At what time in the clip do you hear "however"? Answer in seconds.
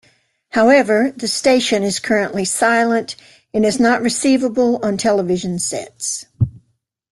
0.53-1.13